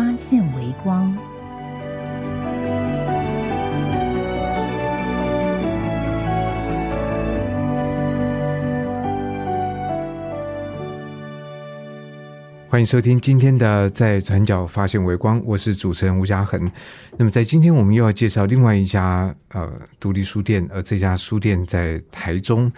[0.00, 1.14] 发现微光。
[12.66, 16.58] 欢迎收听今天的《在转角发现微光》，我是主持人吴嘉恒。
[17.18, 22.72] 那么，在今天我们又要介绍另外一家呃独立书店，而这家书店在台中，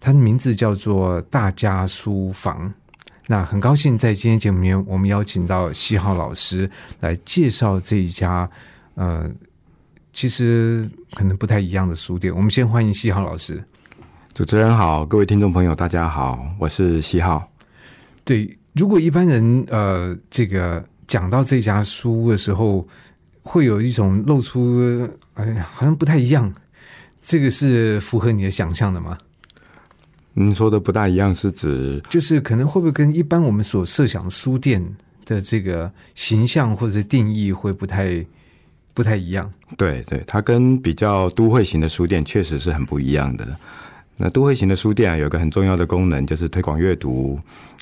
[0.00, 2.74] 它的名字叫做大家书房。
[3.26, 8.48] 那很高兴在今天节目里面，我们邀请到西浩老师来介绍这一家
[8.96, 9.30] 呃，
[10.12, 12.34] 其实可能不太一样的书店。
[12.34, 13.64] 我们先欢迎西浩老师。
[14.34, 17.50] 主持人好，各位听众朋友，大家好，我是西浩。
[18.24, 18.58] 对。
[18.74, 22.84] 如果一般人呃，这个讲到这家书的时候，
[23.40, 26.52] 会有一种露出哎呀，好像不太一样。
[27.20, 29.16] 这个是符合你的想象的吗？
[30.34, 34.84] 您说的不大一样是指，就是可能会不会跟一般我们所设想的书店
[35.24, 38.24] 的这个形象或者定义会不太
[38.92, 39.50] 不太一样？
[39.78, 43.46] 对对，它跟比较都会型的书店确实是很不一样的。
[44.16, 47.38] 那都会型的书店啊，有个很重要的功能，就是推广阅读，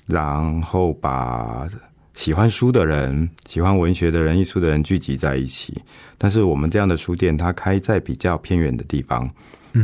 [0.06, 1.68] 然后把
[2.14, 5.78] 喜欢书的人、喜欢文学的人、艺术的人聚集在一起。
[6.16, 9.30] 但是我们这样的书店，它开在比较偏远的地方，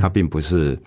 [0.01, 0.79] 它并不是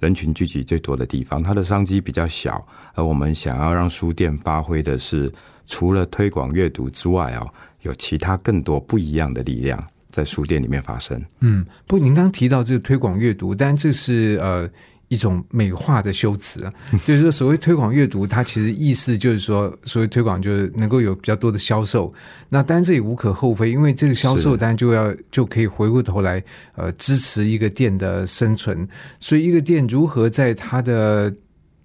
[0.00, 2.66] 人群聚集最多的地方，它的商机比较小。
[2.94, 5.32] 而我们想要让书店发挥的是，
[5.66, 7.48] 除了推广阅读之外哦，
[7.82, 9.82] 有其他更多不一样的力量。
[10.08, 11.22] 在书店里面发生。
[11.40, 14.66] 嗯，不您刚提到这个推广阅读，但这是呃
[15.08, 16.72] 一种美化的修辞啊，
[17.06, 22.12] 就是说所谓推广阅读，它其实意思就是说，所谓推广就是能够有比较多的销售。
[22.48, 26.42] 那当然这也无可厚非，因为这个销售当然就要就可以回过头来
[26.74, 28.86] 呃支持一个店的生存。
[29.20, 31.34] 所以一个店如何在它的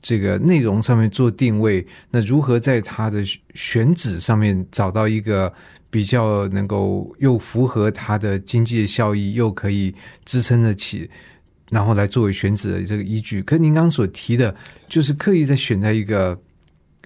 [0.02, 5.52] 这个内容上面做定位，那如何在它的选址上面找到一个。
[5.94, 9.94] 比较能够又符合它的经济效益，又可以
[10.24, 11.10] 支撑得起，
[11.72, 13.42] 然后来作为选址的这个依据。
[13.42, 14.54] 可您刚刚所提的，
[14.88, 16.38] 就是刻意在选在一个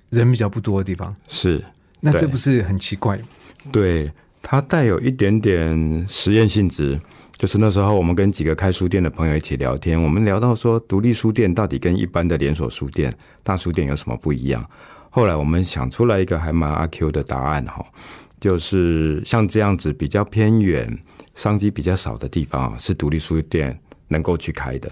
[0.10, 1.64] 人比较不多的地方，是
[2.02, 3.18] 那这不是很奇怪？
[3.72, 4.12] 对，
[4.42, 7.00] 它带有一点点实验性质。
[7.38, 14.66] 就是那时候，我们跟几个开书店的朋友一起聊天，我们聊到说，独立书店到底跟一般的连锁书店、大书店有什么不一样？
[15.10, 17.86] 后来我们想出来一个还蛮阿 Q 的答案哈。
[18.40, 20.98] 就是像这样子比较偏远、
[21.36, 23.78] 商机比较少的地方啊，是独立书店
[24.08, 24.90] 能够去开的。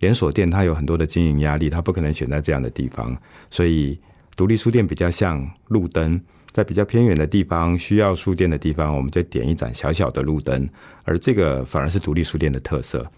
[0.00, 3.16] 连锁店它有很多的经营压力，它不可能选在这样的地方。
[3.50, 3.98] 所以
[4.36, 10.68] 独立书店比较像路灯，在比较偏远的地方需要书店的地方，我们就点一盏小小的路灯。
[11.04, 13.08] 而这个反而是独立书店的特色，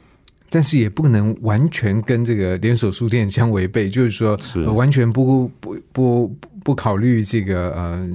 [0.51, 4.39] 但是也不可能完全跟这个连锁书店相违背，就是说
[4.75, 8.09] 完全不不不不考虑这个呃。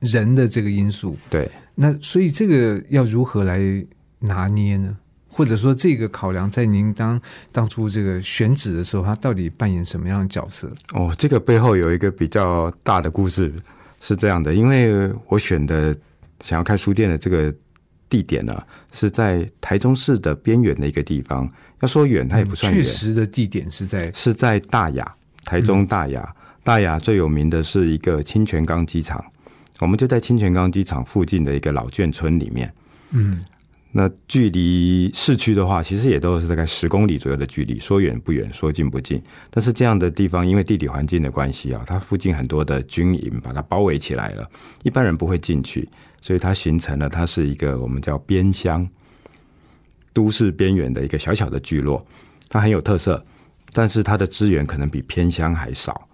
[0.00, 3.60] 人的这个因素，对，那所以这个要如何来
[4.18, 4.96] 拿捏呢？
[5.40, 7.18] 或者说，这个考量在您当
[7.50, 10.70] 当初这个选址的时候，它到底扮演什么样的角色？
[10.92, 13.50] 哦，这个背后有一个比较大的故事，
[14.02, 15.96] 是这样的，因为我选的
[16.42, 17.50] 想要开书店的这个
[18.06, 18.62] 地点呢，
[18.92, 21.50] 是在台中市的边缘的一个地方。
[21.80, 22.84] 要说远，它也不算远。
[22.84, 25.14] 确实的地点是在是在大雅，
[25.46, 26.36] 台中大雅。
[26.62, 29.24] 大雅最有名的是一个清泉岗机场。
[29.78, 32.70] 我们就在清泉岗机场附近的一个老眷村里面，
[33.12, 33.42] 嗯，
[33.92, 39.22] 那距离市区的话，其实也都是大概十公里左右的距离，说远不远，说近不近。
[39.50, 44.48] 但是这样的地方，因为地理环境的关系啊，它附近很多的军营把它包围起来了，
[44.84, 45.88] 一般人不会进去，
[46.22, 48.88] 所以它形成了它是一个我们叫边乡
[50.12, 52.04] 都市边缘的一个小小的聚落，
[52.48, 53.24] 它很有特色，
[53.72, 56.08] 但是它的资源可能比偏乡还少，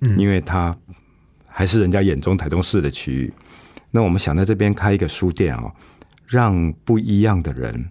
[0.00, 0.76] 嗯，因为它。
[1.54, 3.30] 还是人家眼中台中市的区域，
[3.90, 5.70] 那我们想在这边开一个书店哦，
[6.32, 7.84] 让不一样的人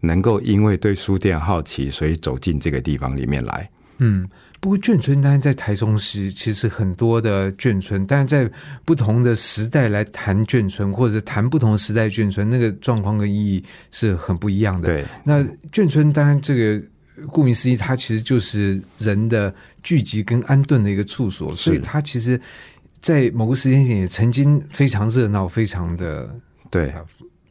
[0.00, 3.68] 能够因为对书店好奇，所以走进这个地方里面来。
[3.98, 4.28] 嗯，
[4.60, 8.50] 不过眷村当然在台中市其实很多的眷村，但是在
[8.84, 14.86] 不同的时代来谈眷村，或者谈不同时代眷村，那个状况跟意义是很不一样的。
[14.86, 16.80] 对，那眷村当然这个。
[17.32, 19.52] 顾名思义，它其实就是人的
[19.82, 22.40] 聚集跟安顿的一个处所，所以它其实，
[23.00, 26.32] 在某个时间点也曾经非常热闹，非常的
[26.70, 27.02] 对啊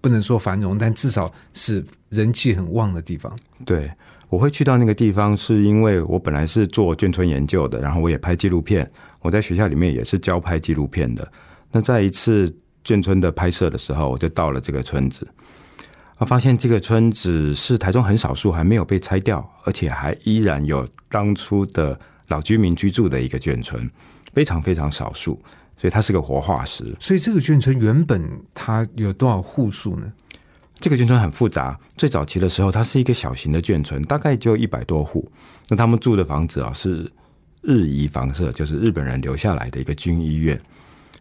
[0.01, 3.35] 不能说繁荣，但至少是人气很旺的地方。
[3.65, 3.91] 对，
[4.29, 8.89] 我会去到那个地方，是因为我本来是做眷村研究的，然后我也拍纪录片。
[9.21, 11.29] 我在学校里面也是教拍纪录片的。
[11.71, 12.53] 那在一次
[12.85, 15.27] 眷村的拍摄的时候，我就到了这个村子，
[16.17, 23.89] 啊，发现这个村子是台中很少数还没有被拆掉，而且还依然有当初的老居民居住的一个眷村，
[24.33, 25.41] 非常非常少数，
[25.77, 26.83] 所以它是个活化石。
[26.99, 30.11] 所以这个眷村原本它有多少户数呢？
[30.79, 35.27] 这个眷村很复杂，最早期的时候，它是一个小型的眷村，大概就一百多户。
[35.69, 37.11] 那他们住的房子啊，是
[37.61, 40.59] 日医房舍，就是日本人留下来的一个军医院。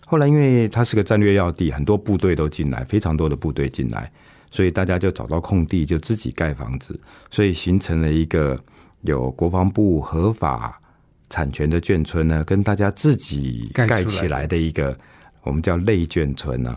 [0.07, 4.13] 后来因为它是个战略要地，很多部队都进来，非常多的部队进来，
[4.51, 7.01] 所以大家就找到空地，就自己盖房子，
[7.31, 8.63] 所以形成了一个
[9.01, 10.79] 有国防部合法
[11.29, 14.97] 产权的眷村呢，跟大家自己盖起来的一个，
[15.43, 16.77] 我们叫类眷村呢、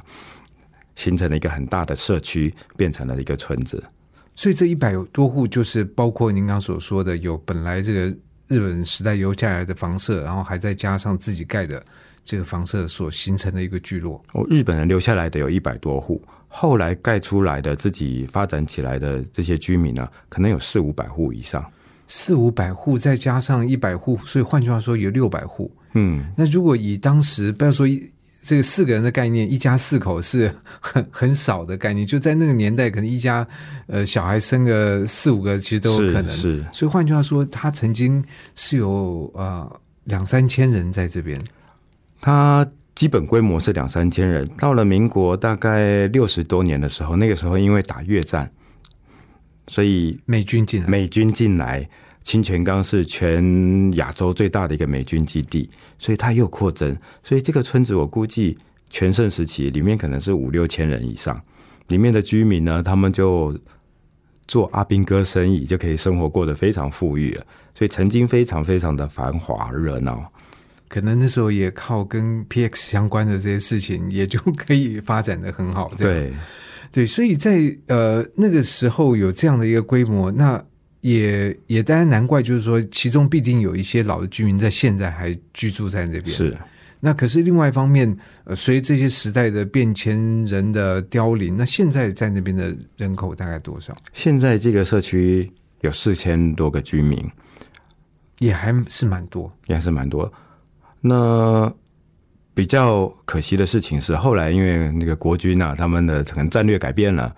[0.96, 3.84] 形成了一个很大的社区，变成了一个村子。
[4.36, 8.18] 所以这一百多户就是包括您刚刚所说的，有本来这个
[8.48, 11.86] 日本时代留下来的房舍，然后还再加上自己盖的
[12.24, 14.24] 这个房舍所形成的一个聚落。
[14.34, 21.63] 哦，日本人留下来的有一百多户，后来盖出来的自己发展起来的这些居民呢，可能有四五百户以上。
[22.10, 25.72] 四五百户再加上一百户，所以换句话说有六百户。
[25.94, 28.04] 嗯，那如果以当时不要说一
[28.42, 33.46] 这个四个人的概念，一家四口是很很少的概念，就在那个年代，可能一家
[33.88, 36.36] 呃小孩生个四五个，其实都有可能。
[36.36, 38.24] 是是所以换句话说，他曾经
[38.56, 41.40] 是有呃两三千人在这边。
[42.22, 44.48] 他基本规模是两三千人。
[44.58, 48.50] 到了民国大概六十多年的时候，那个时候因为打越战，
[49.69, 51.88] 所以美军进来，美军进来，
[52.24, 55.69] 清泉岗是全亚洲最大的一个美军基地，
[56.00, 56.98] 所以它又扩增。
[57.24, 58.57] 所以这个村子我估计
[58.89, 61.39] 全盛时期里面可能是五六千人以上，
[61.88, 63.56] 里面的居民呢，他们就
[64.48, 67.45] 做阿兵哥生意，就可以生活过得非常富裕了。
[67.75, 70.30] 所以曾经非常非常的繁华热闹。
[70.88, 75.92] 可能那时候也靠跟 PX 相关的这些事情，也就可以发展的很好。
[75.95, 76.33] 对，
[76.92, 80.64] 对，所以在呃那个时候有这样的一个规模，那
[81.02, 86.26] 也也当然难怪，就是说其中必定有一些老的居民在现在还居住在那边。
[86.26, 86.56] 是。
[87.02, 93.96] 那可是另外一方面，呃，随这些时代的变迁，人的凋零，那现在在那边的人口大概多少？
[94.14, 95.50] 现在这个社区
[95.80, 97.18] 有四千多个居民，
[98.40, 99.50] 也还是蛮多。
[99.68, 100.30] 也还是蛮多。
[101.00, 101.74] 那
[102.60, 107.34] 比较可惜的事情是，后来因为那个国军啊，他们的可能战略改变了，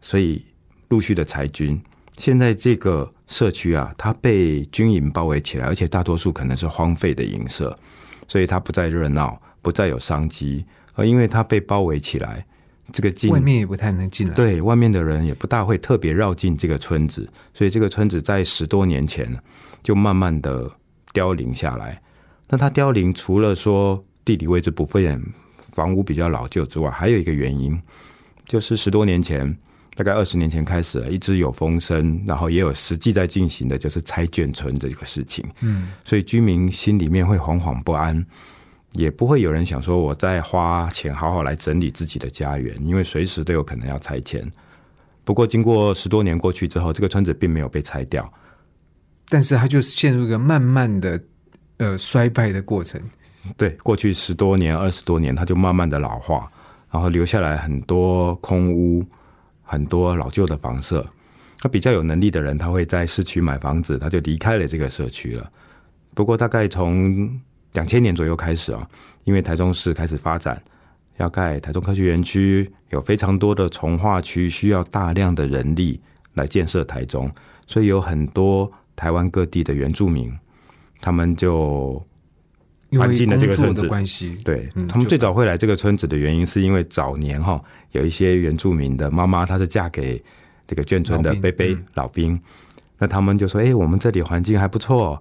[0.00, 0.42] 所以
[0.88, 1.78] 陆续的裁军。
[2.16, 7.78] 现在这个社区啊，它被军营包围起来，而且大多数可能是荒废的营舍，
[8.26, 10.64] 所以它不再热闹，不再有商机。
[10.94, 12.42] 而因为它被包围起来，
[12.90, 19.30] 这个进外面也不太能进来。，对外面的人也不大会特别绕进这个村子，所以这个村子在十多年前
[19.82, 20.70] 就慢慢的
[21.12, 22.00] 凋零下来。
[22.48, 25.22] 那它凋零，除了说地理位置不便、
[25.72, 27.80] 房屋比较老旧之外，还有一个原因，
[28.44, 29.56] 就是十多年前，
[29.94, 35.42] 大概二十年前开始，一直有风声，然后也有实际在进行的，就是拆眷村这个事情。
[35.60, 38.26] 嗯，所以居民心里面会惶惶不安，
[38.94, 44.44] 也不会有人想说我在花钱好好来整理自己的家园，因为随时都有可能要拆迁。
[45.22, 48.28] 不过经过十多年过去之后，这个村子并没有被拆掉，
[49.28, 51.22] 但是它就陷入一个慢慢的
[51.76, 53.00] 呃衰败的过程。
[53.56, 56.50] 对，过去十多年、二十多年，它就慢慢的老化，
[56.90, 59.04] 然后留下来很多空屋，
[59.62, 61.04] 很多老旧的房舍。
[61.58, 65.50] 他比较有能力的人，他会在市区买房子，他就离开了这个社区了。
[66.14, 67.40] 不过大概从
[67.72, 68.86] 两千年左右开始啊，
[69.24, 70.62] 因为台中市开始发展，
[71.16, 76.00] 要盖台中科学园区，有非常多的从化区需要大量的人力
[76.34, 77.30] 来建设台中，
[77.66, 80.32] 所以有很多台湾各地的原住民，
[81.00, 82.00] 他们就
[82.90, 87.60] 搬进了这个村子关系，对、嗯他们最早会来这个村子的原因，是因为早年哈
[87.92, 90.22] 有一些原住民的妈妈，她是嫁给
[90.66, 92.40] 这个眷村的老兵贝贝嗯老兵，
[92.98, 95.20] 那他们就说：“哎、我们这里环境还不错，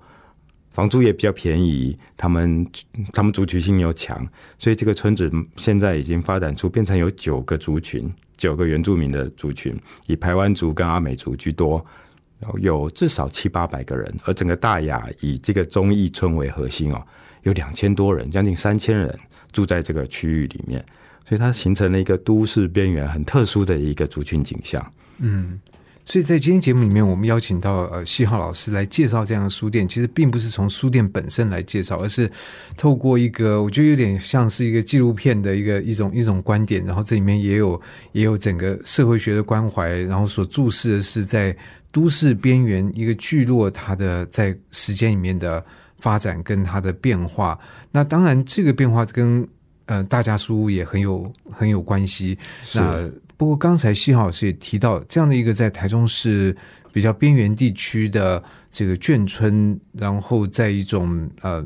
[0.71, 2.67] 房租也比较便宜，他们
[3.11, 4.27] 他们族群性又强，
[4.59, 9.75] 所以这个村子现在已经发展出变成有九个族群，九个原住民的族群，
[10.07, 11.83] 以排湾族跟阿美族居多。”
[12.59, 17.01] 有至少七八百个人，而整个大雅以这个中义村为核心哦，
[17.45, 19.17] 有两千多人，将近三千人
[19.51, 20.83] 住在这个区域里面，
[21.27, 24.85] 所以它形成了一个都市边缘很特殊的一个族群景象。
[25.19, 25.59] 嗯，
[26.05, 32.29] 所以在今天节目里面，我们邀请到呃西浩老师来介绍这样的书店，其实并不是从书店本身来介绍，而是
[32.75, 37.79] 透过一个我觉得有点像是一个纪录片的一个一种一种观点，然后这里面也有
[38.11, 41.55] 也有整个社会学的关怀，然后所注视的是在
[41.91, 45.63] 都市边缘一个聚落它的在时间里面的
[45.99, 47.57] 发展跟它的变化。
[47.91, 49.47] 那当然，这个变化跟
[49.85, 52.37] 呃大家书屋也很有很有关系。
[52.73, 56.55] 那不过刚才西豪老师也提到，这样的一个在台中市
[56.93, 61.65] 比较边缘地区的这个眷村，然后在一种呃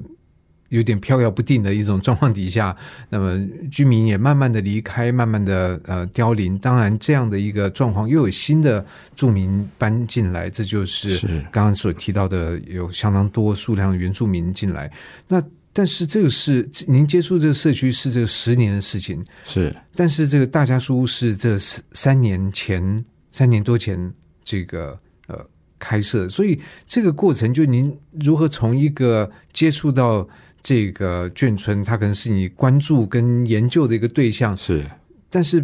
[0.70, 2.76] 有点飘摇不定的一种状况底下，
[3.10, 6.58] 那么居民也慢慢的离开，慢慢的呃凋零。
[6.58, 8.86] 当然，这样的一个状况又有新的
[9.16, 14.92] 住民搬进来，这就是是刚刚所提到的有相当多数量的原住民进来。
[15.28, 24.12] 那但是这个是您接触这个社区是这个十年的事情，是但是这个大家书屋是这三三年前三年多前
[24.44, 25.46] 这个呃
[25.78, 30.28] 开设，所以这个过程就您如何从一个接触到
[30.62, 34.86] 这个眷村，它可能是你关注跟研究的一个对象，是
[35.30, 35.64] 但是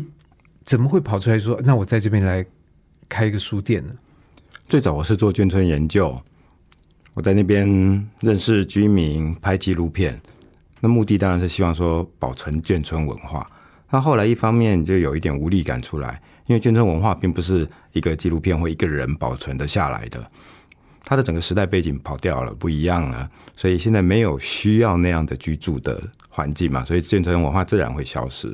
[0.63, 2.45] 怎么会跑出来说，那我在这边来
[3.09, 3.93] 开一个书店呢？
[4.67, 6.19] 最早我是做眷村研究，
[7.13, 7.67] 我在那边
[8.21, 10.19] 认识居民，拍纪录片。
[10.79, 13.49] 那目的当然是希望说保存眷村文化。
[13.89, 20.29] 那后来一方面就有一点无力感出来，因为眷村文化并不是一个纪录片或一个人保存的下来的，
[21.05, 28.53] 它的整个时代背景跑掉了，不一样了，所以现在没有需要那样的居住的环境嘛，所以眷村文化自然会消失。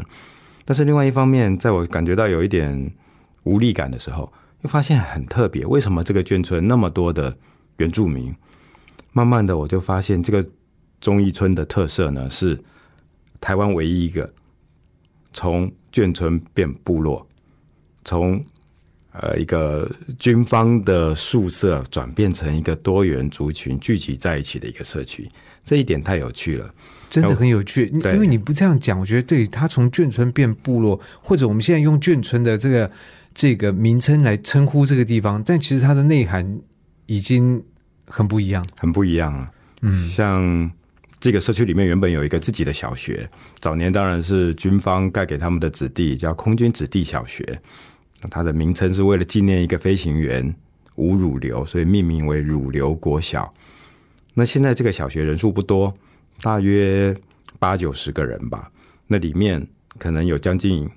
[0.66, 2.92] 但是另外一方面，在我感觉到有一点
[3.44, 4.32] 无力感的时候，
[4.62, 7.36] 又发现很特别，为什么这个眷村那么多的
[7.78, 8.36] 原住民？
[9.14, 10.46] 慢慢的，我就发现这个
[11.00, 12.62] 忠义村的特色呢，是
[13.40, 14.32] 台湾唯一一个
[15.34, 17.26] 从眷村变部落，
[18.04, 18.46] 从
[19.12, 19.90] 呃一个
[20.20, 25.30] 军方的宿舍转变成一个多元族群聚集在一起的一个社区。
[25.64, 26.74] 这一点太有趣了。
[27.10, 32.90] 真的很有趣，对因为你不这样讲，我觉得对他从眷村变部落，或者我们现在用眷村的这个
[33.34, 36.60] 这个名称来称呼这个地方，但其实它的内涵
[37.08, 37.62] 已经
[38.06, 38.66] 很不一样。
[38.78, 39.52] 很不一样了。
[39.82, 40.72] 嗯，像
[41.20, 47.62] 这个社区里面原本有一个自己的小学，早年当然是军方盖给他们的子弟，叫空军子弟小学。
[48.30, 50.54] 它的名称是为了纪念一个飞行员
[50.96, 53.52] 吴汝流，所以命名为汝流国小。
[54.34, 55.94] 那现在这个小学人数不多，
[56.42, 57.16] 大约
[57.60, 58.72] 八九十个人吧。
[59.08, 59.66] 那里面
[59.98, 60.90] 可能有将近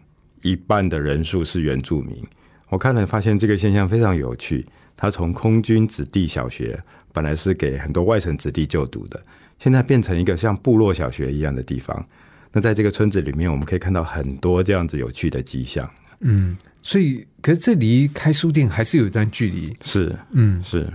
[0.42, 2.22] 一半的人数是原住民。
[2.68, 4.64] 我看了发现这个现象非常有趣。
[4.96, 6.80] 他从空军子弟小学
[7.12, 9.20] 本来是给很多外省子弟就读的，
[9.58, 12.06] 现在变成一个像部落小学一样的地方。
[12.52, 15.90] 那在这个村子里面，我们可以看到很多这样子有趣的迹象。
[16.20, 19.74] 嗯，所以可是这离开书店还是有一段距离。
[19.82, 20.86] 是嗯是，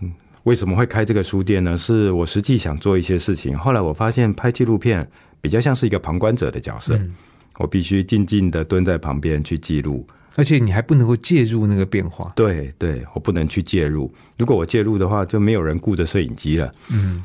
[0.00, 0.10] 嗯，
[0.44, 1.76] 为什么会开这个书店呢？
[1.76, 5.06] 是我实际想做一些事情，后来我发现拍纪录片
[5.40, 7.12] 比较像是一个旁观者的角色，嗯
[7.58, 10.06] 我必须静静的蹲在旁边去记录。
[10.36, 12.32] 而且你还不能够介入那个变化。
[12.34, 14.10] 对对，我不能去介入。
[14.38, 16.72] 如果我介入的话，就没有人顾着摄影机了。
[16.90, 17.22] 嗯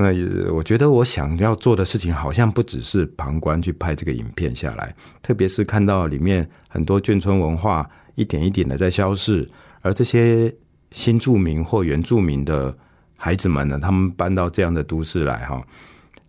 [0.00, 0.12] 那
[0.54, 9.50] 我觉得我想要做的事情，好像不只是旁观去拍这个影片下来，特别是看到里面很多眷村文化一点一点的在消逝，
[9.80, 10.54] 而这些
[10.92, 12.72] 新住民或原住民的
[13.16, 15.60] 孩子们呢，他们搬到这样的都市来哈，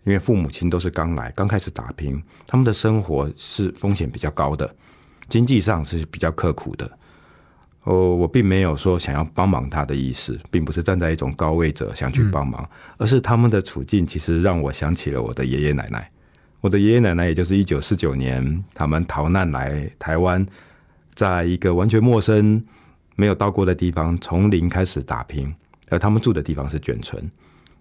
[0.03, 4.75] 因为父母亲都是刚来，刚开始打拼，他们的生活是风险比较高的，
[5.27, 6.98] 经济上是比较刻苦的。
[7.83, 16.11] 哦，我并没有说想要帮忙他的意思，并不是站在一种高位者想去帮忙，而是他们的处境其实让我想起了我的爷爷奶奶。
[16.61, 20.45] 我的爷爷奶奶也就是一九四九年他们逃难来台湾，
[21.13, 22.61] 在一个完全陌生、
[23.15, 25.55] 没有到过的地方，从零开始打拼，
[25.87, 27.31] 而他们住的地方是眷村。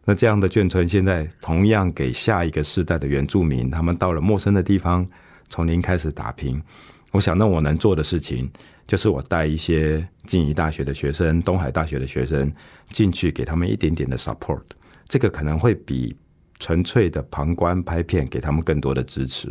[0.05, 5.07] 那这样的眷村现在同样给下一个世代的原住民，他们到了陌生的地方，
[5.51, 6.63] 从零开始打拼。
[7.11, 8.51] 我想，那我能做的事情，
[8.87, 12.53] 就是我带一些静宜大学的学生、东海大学的学生
[12.91, 14.61] 进去，给他们一点点的 support。
[15.09, 16.15] 这个可能会比
[16.59, 19.49] 纯粹的旁观拍片给他们更多的支持。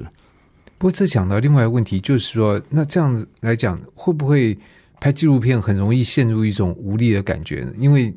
[0.77, 4.55] 不过这讲到另外一个问题，就是说，那这样子来讲，会不会
[4.99, 7.73] 拍纪录片很容易陷入一种无力的感觉呢？
[7.79, 8.15] 因为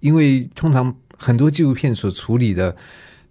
[0.00, 2.76] 因为通常很多纪录片所处理的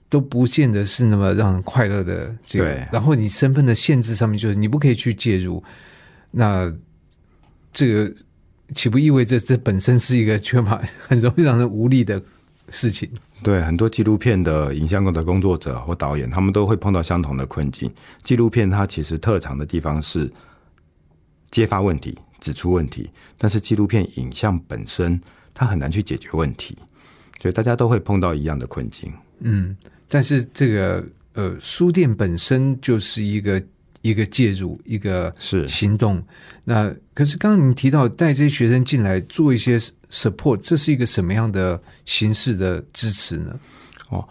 [0.09, 5.63] 都不见得是那么让人快乐的这个对，然后你身份的限制上面就是你不可以去介入，
[6.31, 6.73] 那
[7.71, 8.11] 这个
[8.73, 12.21] 岂不意味着这本身是一个缺乏很容易让人无力的
[12.69, 13.09] 事情？
[13.43, 17.89] 对很多纪录片的影像的工作者或导演，他们都会碰到相同的困境。
[18.23, 20.29] 纪录片它其实特长的地方是
[21.49, 25.19] 揭发问题、指出问题，但是纪录片影像本身
[25.53, 26.77] 它很难去解决问题，
[27.39, 29.13] 所以大家都会碰到一样的困境。
[29.39, 29.75] 嗯，
[30.09, 33.63] 但是这个呃，书店本身就是一个
[34.01, 36.21] 一个介入，一个是行动。
[36.65, 39.77] 那可是刚刚您提到带这些学生进来做一些
[40.09, 43.57] support，这是一个什么样的形式的支持呢？
[44.09, 44.27] 哦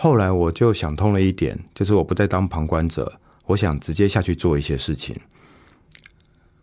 [0.00, 3.12] 后来我就想通了一点，就是我不再当旁观者，
[3.46, 5.16] 我想直接下去做一些事情。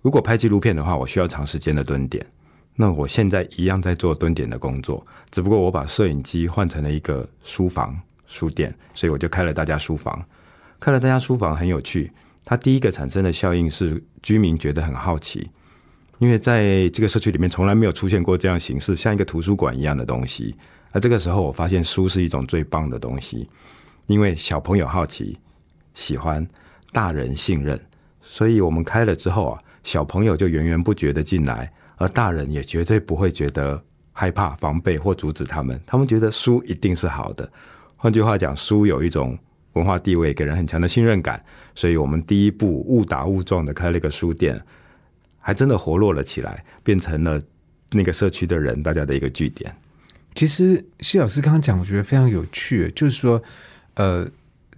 [0.01, 2.25] 如果拍纪录片的话，我需要长时间的蹲点。
[2.75, 10.24] 那我现在一样在做蹲点的工作，只不过我把摄影机换成了一个书房书店，所以我就开了大家书房。
[10.79, 12.12] 开了大家书房很有趣，
[12.44, 15.50] 它第一个产生的效应是居民觉得很好奇，
[16.20, 20.53] 因为在这个社区里面从来没有出现过这样形式，像一个图书馆一样的东西。
[20.91, 23.48] 而这个时候，我发现书是一种最棒的东西，
[24.08, 25.38] 因为小朋友好奇、
[25.94, 26.46] 喜欢，
[26.91, 27.79] 大人信任，
[28.22, 37.49] 所以我们开了之后啊，小朋友就源源不绝的进来，而大人也绝对不会觉得害怕、防备或阻止他们，他们觉得书一定是好的。
[37.95, 39.37] 换句话讲，书有一种
[39.73, 44.61] 文化地位，给人很强的信任感，所以我们第一步误打误撞的开了一个书店，
[45.39, 47.41] 还真的活络了起来，变成了
[47.91, 49.75] 那个社区的人大家的一个据点。
[50.33, 53.41] 其实谢老师刚刚讲，我觉得非常有趣，就是说，
[53.95, 54.27] 呃，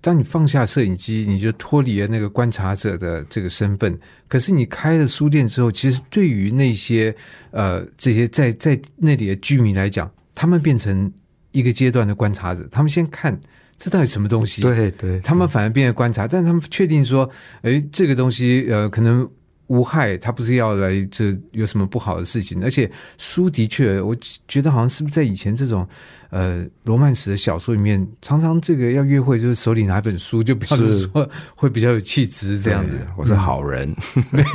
[0.02, 3.98] 当你放下摄影机，你就脱离了那个观察者的这个身份。
[4.28, 7.16] 可是你开了书店之后，其实对于那些
[7.52, 11.12] 呃这些在在那里的居民来讲，他们变成
[11.52, 13.38] 一个阶段的观察者，他们先看
[13.78, 17.30] 这到底什么东西，对对，他们反而变得观察，但他们确定说，
[17.62, 19.30] 哎，这个东西呃可能。
[19.70, 22.64] 无害，他不是要来这有什么不好的事情？
[22.64, 24.16] 而且书的确，我
[24.48, 25.86] 觉得好像是不是在以前这种
[26.30, 32.92] 呃罗曼史的小说里面，常常这个要约会就是手里拿一本书，就表示说 会比较有气质这样子。
[33.16, 33.96] 我是好人，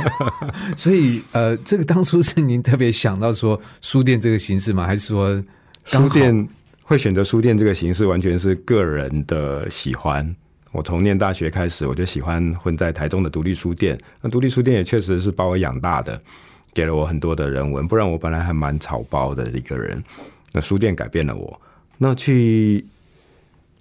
[0.77, 4.85] 所以呃，这个当初是您特别想到说书店这个形式吗？
[4.85, 5.41] 还是说
[5.85, 6.47] 书店
[6.83, 10.35] 会选择书店这个形式，完全是个人的喜欢。
[10.71, 13.97] 我从念大学开始，我就喜欢混在台中的独立书店。
[14.21, 16.19] 那独立书店也确实是把我养大的，
[16.73, 17.87] 给了我很多的人文。
[17.87, 20.03] 不然我本来还蛮草包的一个人。
[20.53, 21.61] 那书店改变了我。
[21.97, 22.85] 那去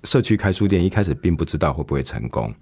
[0.02, 2.52] 社区开书店，一开始并不知道会不会成功。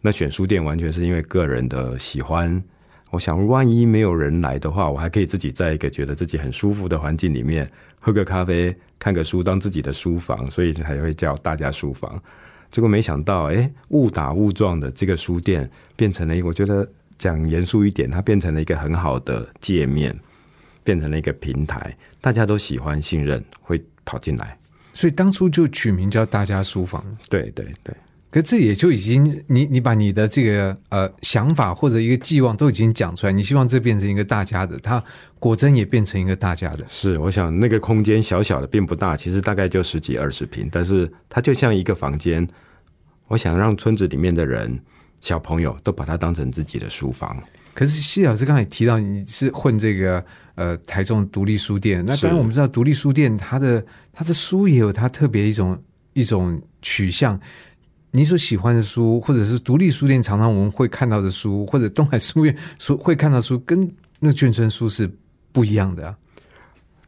[0.00, 2.62] 那选书店完全是因为个人的喜欢。
[3.10, 12.22] 我想，万一没有人来的话，我还可以自己在一个觉得自己很舒服的环境里面，喝个咖啡，看个书，当自己的书房，所以才会叫大家书房。
[12.70, 20.14] 结果没想到，哎，误打误撞的这个书店变成了一个，我觉得讲严肃一点，它变成了一个很好的界面，
[20.88, 24.56] 变成了一个平台，大家都喜欢、信任，会跑进来。
[24.94, 27.04] 所以当初就取名叫“大家书房”。
[27.28, 27.94] 对对对。
[28.30, 35.02] 可这也就已经，你你把你的这个呃想法或者一个寄望都已经讲出来，你希望这变成一个大家的，它
[35.38, 36.86] 果真也变成一个大家的。
[36.88, 42.48] 是，我想那个空间小小的，并不大，其实大概就十几二十平，但是它就像一个房间。
[43.26, 44.80] 我想让村子里面的人、
[45.20, 47.36] 小朋友都把它当成自己的书房。
[47.74, 50.24] 可是谢老师刚才提到你是混这个
[50.56, 55.80] 呃台中独立书店，那当然我们知道独立书店它的它的书也有它特别一种
[56.12, 57.38] 一种取向。
[58.10, 65.08] 你所喜欢的书，或者是独立书店常常我们会看到的书，或者东海书院书会看到书，跟那眷村书是
[65.52, 66.16] 不一样的。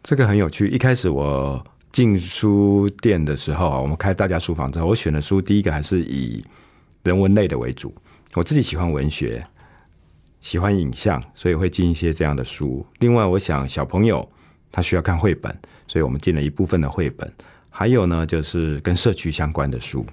[0.02, 0.68] 这个很有趣。
[0.68, 6.44] 一开始我进书店的时候啊，我们开大家书房之后，我选的书第一个还是以
[7.02, 7.94] 人文类的为主。
[8.34, 9.44] 我自己喜欢文学，
[10.40, 12.86] 喜欢影像，所以会进一些这样的书。
[13.00, 14.28] 另外，我想小朋友
[14.70, 15.54] 他需要看绘本，
[15.88, 17.32] 所以我们进了一部分的绘本。
[17.68, 20.04] 还有呢，就是跟社区相关的书。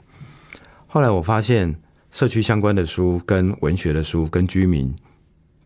[0.88, 1.76] 后来我发现，
[2.12, 4.96] 社区相关的书、跟文学的书、跟居民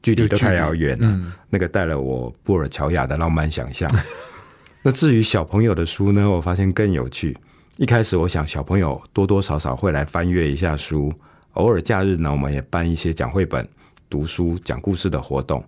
[0.01, 1.33] 距离都太遥远了。
[1.49, 3.89] 那个带了我布尔乔亚的浪漫想象。
[4.81, 7.37] 那至于小朋友的书呢，我发现更有趣。
[7.77, 11.11] 一开始我想小朋友多多少少会来翻阅一下书，
[11.53, 13.67] 偶尔假日呢，我们也办一些讲绘本、
[14.09, 15.63] 读书、讲故事的活动。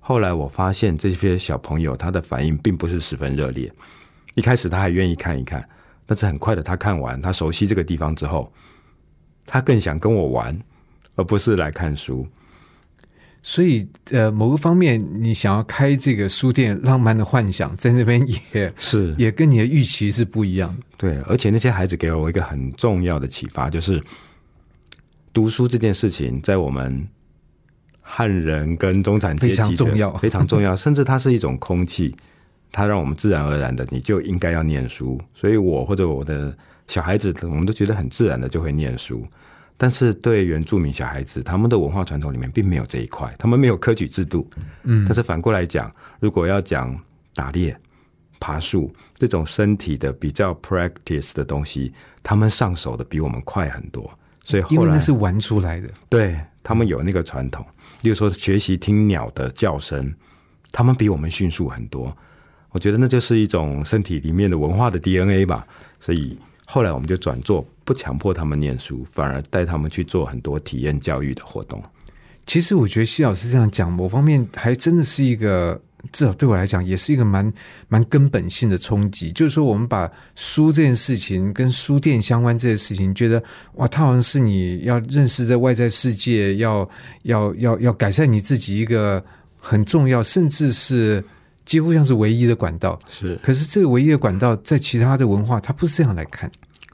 [0.00, 3.70] 后来我发现这些小朋友他的反应并不是十分热烈。
[4.34, 5.66] 一开始他还愿意看一看，
[6.06, 8.50] 但是很快的他看完，他熟悉这个地方之后。
[9.44, 10.58] 他更想跟我玩，
[11.16, 12.26] 而不是来看书。
[13.42, 20.82] 所以，呃，某个方面，你想要开这个书店，浪漫的幻想在那边也是，也跟你的预期是不一样的。
[20.96, 24.00] 对，而且那些孩子给了我一个很重要的启发，就是
[25.32, 27.06] 读书这件事情，在我们
[28.00, 32.14] 汉人跟中产阶级非常重要，非常重要，甚至它是一种空气，
[32.70, 35.20] 它让我们自然而然的，你就应该要念书。
[35.34, 36.56] 所以我或者我的。
[36.88, 39.24] 小孩子，我们都觉得很自然的就会念书，
[39.82, 44.48] 但是对原住民小孩子，他们的文化传统里面并没有这一块，他们没有科举制度。
[44.84, 46.96] 嗯但是反过来讲，如果要讲
[47.34, 47.76] 打猎、
[48.38, 51.92] 爬树这种身体的比较 practice 的东西，
[52.22, 54.08] 他们上手的比我们快很多。
[54.44, 55.88] 所以因为后来那是玩出来的。
[56.08, 57.66] 对他们有那个传统，
[58.02, 60.14] 例如说学习听鸟的叫声，
[60.70, 62.16] 他们比我们迅速很多。
[62.70, 65.66] 我觉得那就是一种身体里面的文化的 DNA 吧。
[65.98, 71.82] 所以后来我们就转做不强迫他们念书，反而带他们去做很多体验教育的活动。
[72.46, 77.52] 其实我觉得西老师这样讲，某方面还真的是一个，至少对我来讲，也是一个蛮
[77.86, 79.30] 蛮根本性的冲击。
[79.30, 83.42] 就是说，我们把书这件事情跟书店相关这些事情，觉得
[83.74, 86.88] 哇，它好像是你要认识在外在世界，要
[87.22, 89.24] 要要要改善你自己一个
[89.56, 91.22] 很重要，甚至是
[91.64, 92.98] 几乎像是唯一的管道。
[93.08, 96.50] 是可是这个唯一的管道，在其他的文化，它不是这样来看。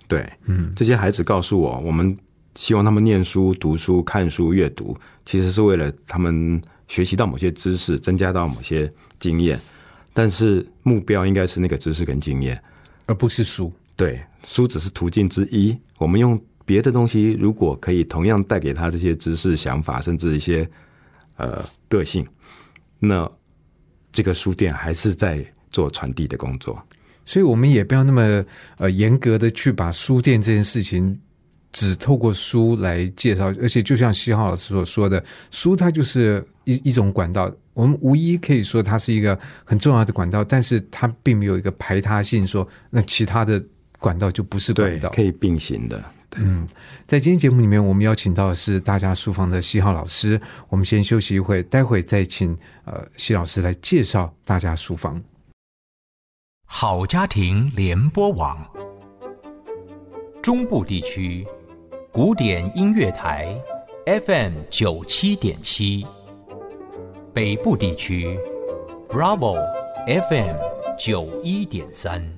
[0.06, 2.16] 对，嗯，这些孩子告诉我，我们
[2.54, 9.58] 希望他们念书、读书、看书、阅读，其实是为了他们学习到某些知识，增加到某些经验。
[10.14, 12.60] 但是目标应该是那个知识跟经验。
[13.06, 13.72] 而不是书。
[13.96, 15.76] 对，书只是途径之一。
[15.98, 20.68] 我们用别的东西，如果可以同样带给他这些知识、想法，甚至一些
[21.36, 22.26] 呃个性，
[22.98, 23.30] 那
[24.12, 26.82] 这个书店还是在做传递的工作。
[27.24, 28.44] 所以我们也不要那么
[28.78, 31.18] 呃严格的去把书店这件事情
[31.72, 43.62] 只透过书来介绍，而且就像西浩老师所说的，书它就是一一种管道，我们无疑可以说它是一个很重要的管道，但是它并没有一个排他性说，那其他的
[43.98, 45.10] 管道就不是管对，道。
[45.10, 46.02] 可以并行的。
[46.36, 46.66] 嗯，
[47.06, 50.40] 在今天节目里面，我们邀请到的是大家书房的西浩老师。
[50.68, 55.20] 我们先休息一会，待会再请呃西老师来介绍大家书房。
[56.66, 58.58] 好家庭联播网，
[60.42, 61.46] 中部地区
[62.12, 63.58] 古典音乐台
[64.26, 66.06] FM 九七点七，
[67.32, 68.38] 北部地区
[69.08, 69.56] Bravo
[70.06, 70.56] FM
[70.98, 72.37] 九一点三。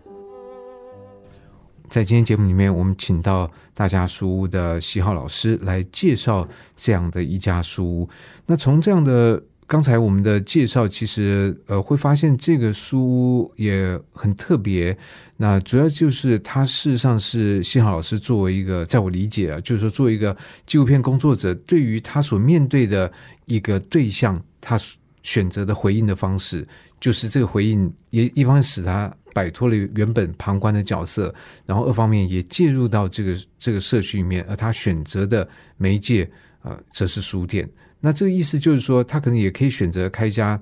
[1.90, 8.09] 在今天节目里面，我们请到大家书屋的喜好老师来介绍这样的一家书屋。
[8.46, 14.96] 那从这样的刚才我们的介绍，其实呃会发现这个书屋也很特别。
[15.37, 23.11] 那主要就是它事实上是幸好老师作为一个，在我理解啊，就是说作为一个纪录片工作者，对于他所面对的
[23.46, 24.79] 一个对象，他
[25.22, 26.66] 选择的回应的方式，
[27.00, 31.33] 就是这个回应也一方面使他摆脱了原本旁观的角色，
[31.66, 36.28] 然后二方面也介入到这个这个社区里面，而他选择的媒介
[36.62, 37.68] 呃则是书店。
[38.00, 40.61] 那这个意思就是说，他可能也可以选择开一家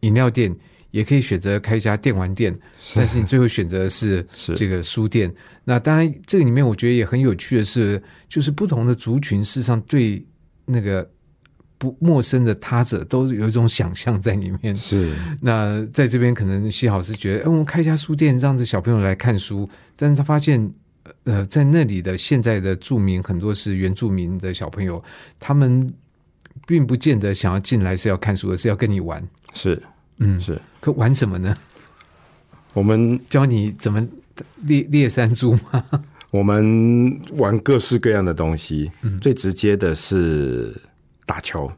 [0.00, 0.54] 饮料店，
[0.90, 2.52] 也可以选择开一家电玩店，
[2.94, 5.32] 但是你最后选择的是是这个书店。
[5.62, 10.20] 那当然，这个里面我觉得也很有趣的是，就是不同的族群事实上对
[10.66, 11.08] 那个
[11.80, 14.76] 不陌生的他者都有一种想象在里面。
[14.76, 19.66] 是那在这边可能西老师觉得，哎，我们开一家书店，让这小朋友来看书，
[19.96, 20.70] 但是他发现，
[21.24, 25.02] 呃，在那里的现在的住民很多是原住民的小朋友，
[25.38, 25.90] 他们
[26.66, 29.26] 并不见得想要进来是要看书，而是要跟你玩。
[29.54, 29.82] 是
[30.18, 31.56] 嗯，是，可玩什么呢？
[32.74, 34.06] 我们教你怎么
[34.64, 35.82] 猎猎山猪吗？
[36.30, 40.80] 我们玩各式各样的东西，嗯最直接的是
[41.30, 41.70] 打球。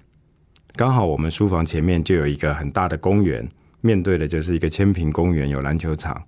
[0.76, 3.46] 刚好我们书房前面就有一个很大的公园，
[3.82, 6.24] 面对的就是一个千平公园，有篮球场。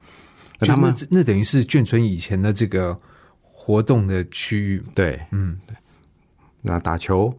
[0.60, 2.94] 那就他们那那等于是眷村以前的这个
[3.40, 4.82] 活动的区域。
[4.94, 5.58] 对嗯，
[6.60, 7.34] 那打球，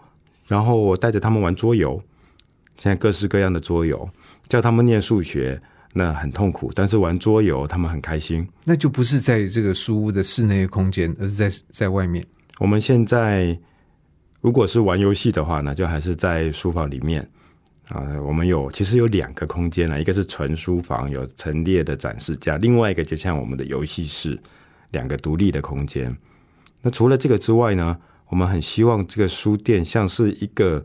[0.48, 2.02] 然后我带着他们玩桌游，
[2.78, 4.10] 现在各式各样的桌游，
[4.50, 5.62] 叫他们念数学，
[5.94, 8.48] 那很痛苦，但是玩桌游他们很开心。
[8.64, 12.26] 那就不是在这个书屋的室内空间，而是在在外面。
[12.58, 13.56] 我们现在
[14.46, 17.28] 如果是玩游戏的话呢，就还是在书房里面
[17.88, 24.40] 啊、我们有其实有两个空间了，一个是纯书房，有陈列的展示架，另外一个就像我们的游戏室，
[24.92, 26.16] 两个独立的空间。
[26.84, 30.84] 那除了这个之外呢，我们很希望这个书店像是一个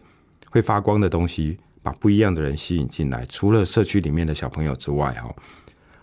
[0.49, 3.27] 会发光的东西，把不一样的人吸引进来。
[3.27, 5.35] 除了社区里面的小朋友之外，哈，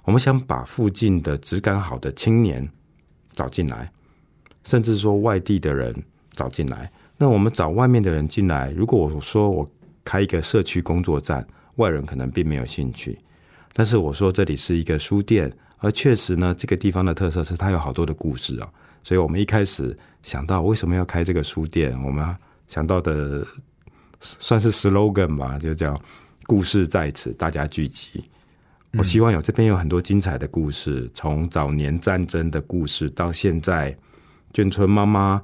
[0.03, 2.69] 我们想把附近的质感好的青年
[3.31, 3.91] 找进来，
[4.63, 6.91] 甚至说外地的人找进来。
[7.17, 9.69] 那我们找外面的人进来，如果我说我
[10.03, 13.17] 开一个社区工作站，外人可能并没有兴趣。
[13.73, 18.69] 但是我说这里是一个书店，而确实呢，这个地方的特色是它有好多的故事啊。
[19.03, 22.35] 所以我们一开始想到为什么要开这个书店，我们
[22.67, 23.45] 想到的
[24.19, 25.99] 算是 slogan 吧，就叫
[26.45, 28.23] “故事在此，大家聚集”。
[28.97, 33.95] 我希望有这边有很多精彩的故事，从早年战争的故事到现在
[34.53, 35.41] 眷村妈妈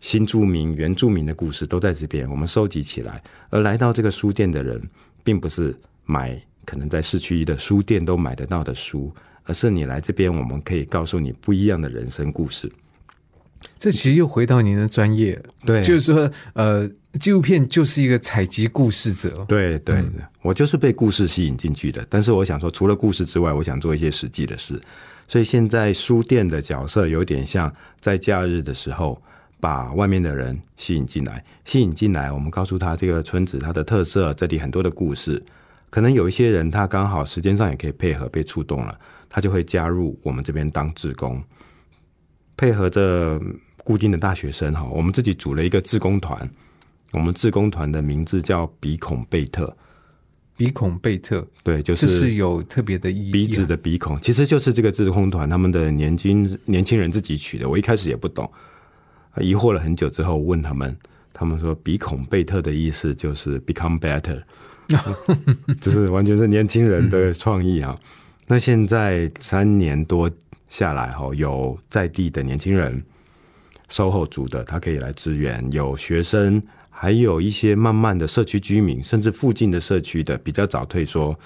[0.00, 3.22] 新住民、原住民的故事都在这边，我们收集起来。
[3.50, 4.80] 而来到这个书店的人，
[5.22, 9.12] 并不是买可能在市区的书店都买得到的书，
[9.44, 12.70] 而是你来这边，我们可以告诉你不一样的人生故事。
[13.78, 20.02] 这其实又回到您的专业，对，就是说，呃，纪录片就是一个采集故事者，对对，
[20.40, 22.06] 我就是被故事吸引进去的。
[22.08, 24.80] 但是我想说，除了故事之外，我想做一些实际的事。
[25.28, 29.20] 所以现在书店的角色有点像在假日的时候。
[29.60, 35.42] 把外面的人吸引进来，吸引进来，我们告诉他这个村子它的特色，这里很多的故事。
[35.90, 41.42] 可能有一些人他刚好时间上也可以配合，被触动了，他就会加入我们这边当志工，
[42.56, 43.40] 配合着
[43.84, 44.84] 固定的大学生哈。
[44.84, 46.48] 我们自己组了一个志工团，
[47.12, 49.76] 我们志工团的名字叫鼻孔贝特。
[50.56, 53.32] 鼻孔贝特，对，就是有特别的意义。
[53.32, 57.68] 鼻子的鼻孔，其实就是这个志工团他们的年轻年轻人自己取的。
[57.68, 58.48] 我一开始也不懂。
[59.36, 60.96] 疑惑了很久之后，问他们，
[61.32, 64.42] 他们说“鼻孔贝特”的意思就是 “become better”，
[65.80, 67.96] 就是完全是年轻人的创意啊。
[68.46, 70.30] 那现在三年多
[70.68, 73.02] 下来，哈，有在地的年轻人，
[73.88, 81.38] 售后组的，他可以来支援；有学生，还有一些慢慢的社区居民，甚至附近的社区的比较早退缩、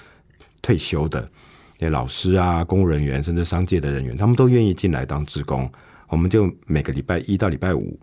[0.61, 1.29] 退休的
[1.77, 5.71] 那老师啊、公务人员，甚至商界的人员，他们都愿意进来当职工。
[6.07, 7.99] 我们就每个礼拜一到礼拜五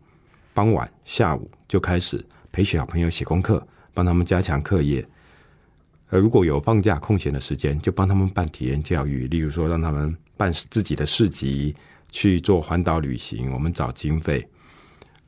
[0.52, 5.06] 傍晚下午就开始陪小朋友写功课，帮他们加强课业。
[6.10, 11.74] 呃，如果有放假空闲的时间，就帮他们办体验教育，例如说让他们办自己的市集，
[12.10, 13.50] 去做环岛旅行。
[13.52, 14.46] 我们找经费。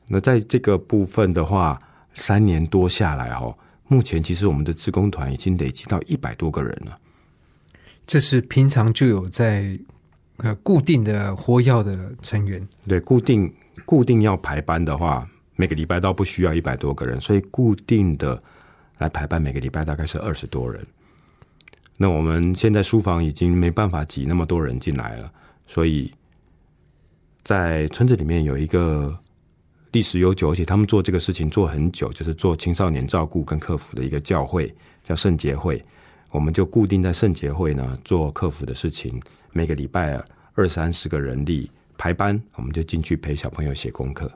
[0.07, 1.81] 那在这个部分的话，
[2.13, 3.57] 三年多下来哦，
[3.87, 6.99] 目前其实我们的职工团已经累积到一百多个人了。
[8.05, 9.79] 这是平常就有在。
[10.37, 13.53] 呃，固定的活药的成员，对，固定
[13.85, 18.41] 固定要排班的话，每个礼拜都不需要一百多个人，所以固定的
[18.97, 20.85] 来排班，每个礼拜大概是二十多人。
[21.95, 25.31] 那我们现在书房已经没办法挤那么多人进来了，
[25.65, 26.11] 所以
[27.41, 29.17] 在村子里面有一个
[29.93, 35.81] 历史悠久，而且他们做这个事情做很久，就是做青少年照顾跟客服的一个教会，叫圣洁会。
[36.35, 39.21] 我们就固定在圣洁会呢做客服的事情。
[39.53, 40.21] 每个礼拜
[40.53, 44.29] 二三十个人力排班，我们就进去陪小朋友写功课。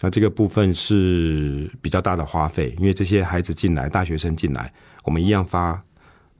[0.00, 5.82] 那这个部分是比较大的花费，因为这些孩子进来，大学生进来，我们一样发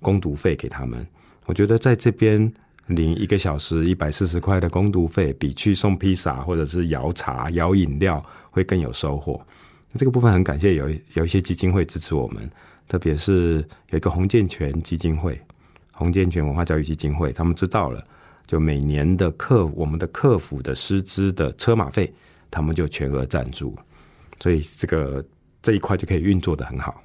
[0.01, 1.05] 攻读费给他们。
[1.47, 2.53] 我觉得在这边
[2.87, 9.45] 领一个小时一百四十块的攻读费，比去送披萨或者是摇茶、摇饮料会更有收获。
[9.97, 12.49] 这个部分很感谢有有一些基金会支持我们，
[12.93, 15.41] 特别是有一个洪建全基金会、
[15.93, 18.07] 洪建全文化教育基金会，他们知道了。
[18.47, 22.13] 就每年的客我们的客服的师资的车马费，
[22.51, 23.75] 他们就全额赞助，
[24.41, 25.25] 所以这个
[25.63, 27.03] 这一块就可以运作的很好。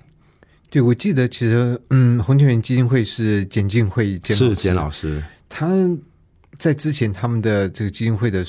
[0.69, 5.69] 对，我记得其实，嗯，红泉基金会是简进会是简老师，他
[6.57, 8.43] 在之前他们的这个基金会的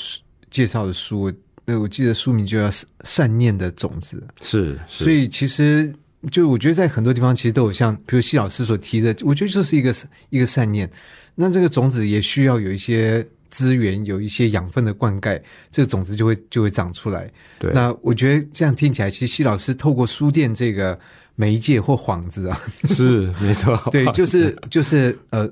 [0.51, 1.33] 介绍的书，
[1.67, 2.69] 呃，我记得书名就叫
[3.07, 5.95] “善念的种子”，是，所以其实
[6.31, 9.95] 就我觉得在很多地方其实都有像，比如谢老师所提的，我觉得就是一个
[10.31, 10.91] 一个善念。
[11.35, 17.31] 那这个种子也需要有一些资源，有一些养分的灌溉，这个种子就会就会长出来。
[17.61, 20.99] 对，那我觉得这样听起来，其实西老师透过书店这个
[21.37, 25.49] 媒介或幌子啊，是没错， 对，就是就是呃，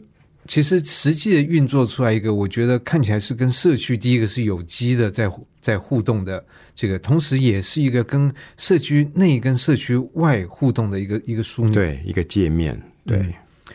[0.47, 5.31] 其实实际的运作出来一个，我觉得看起来是跟社区第一个是有机的，在
[5.61, 13.25] 在互动的这个，同时也是一个跟社区内跟社区外互动的一个一个枢纽，对，一个界面，对。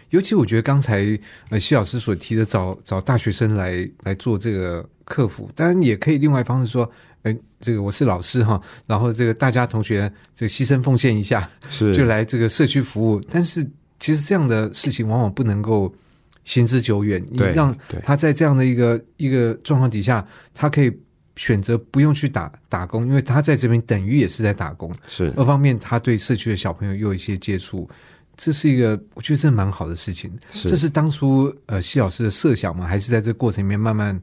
[0.10, 1.18] 尤其我觉得刚才
[1.50, 6.90] 呃，谢老师所提的找找大学生来来做这个客服，当然也可以另外方式说，
[7.24, 13.22] 哎，这个我是老师哈，然后这个大家同学这个牺牲奉献一下，是就来这个社区服务。
[13.30, 13.66] 但是
[14.02, 15.94] 其实这样的事情往往不能够
[16.44, 17.24] 行之久远。
[17.30, 20.92] 你让他在这样的一个一个状况底下，他可以
[21.36, 24.94] 选择不用去打打工，因为他在这边等于也是在打工。
[25.08, 27.90] 是二方面，他对社区的小朋友又有一些接触。
[28.38, 30.32] 这是一个我觉得这蛮好的事情。
[30.52, 32.88] 这是当初呃谢老师的设想吗？
[32.88, 34.20] 还是在这过程里面慢慢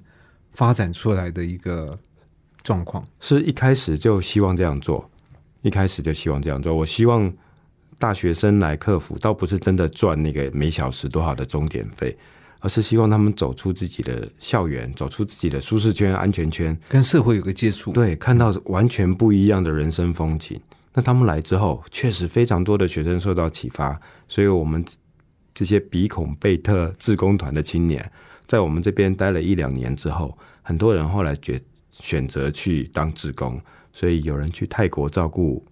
[0.53, 1.97] 发展出来的一个
[2.65, 3.07] 状况？
[3.21, 5.09] 是一开始就希望这样做，
[5.63, 6.75] 一开始就希望这样做。
[6.75, 7.33] 我希望
[7.99, 12.17] 大学生来克服，倒不是真的赚那个每小时多少的钟点费，
[12.61, 20.61] 而是希望他们走出自己的校园，走出自己的舒适圈、安全圈，跟社会有个接触，对，看到完全不一样的人生风景。
[20.95, 24.85] 那他们来之后，确实非常多的学生受到启发，所以我们
[25.53, 28.11] 这些鼻孔贝特志工团的青年，
[28.47, 33.61] 在我们这边待了一两年之后，很多人后来觉选择去当志工，
[33.93, 35.65] 所以有人去泰国照顾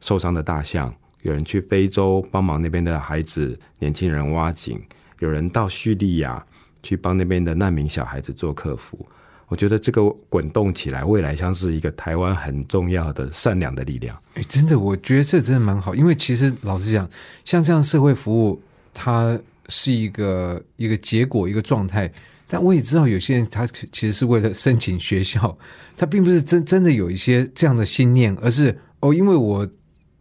[0.00, 4.80] 受伤的大象，有人去非洲帮忙那边的孩子、年轻人挖井，
[5.18, 6.44] 有人到叙利亚
[6.82, 9.06] 去帮那边的难民小孩子做客服。
[9.48, 14.14] 我觉得这个滚动起来，未来像是一个台湾很重要的善良的力量。
[14.34, 17.08] 哎，真的，我觉得这真的蛮好，因为其实老实讲，
[17.46, 22.10] 像这样社会服务，它是一个一个结果，一个状态。
[22.46, 25.56] 但我也知道，有些人他其实是为了申请学校，
[25.96, 29.66] 他并不是真真的有一些这样的信念，而是哦，因为我